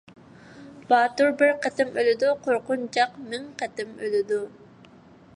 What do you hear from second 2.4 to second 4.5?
قورقۇنچاق مىڭ قېتىم ئۆلىدۇ.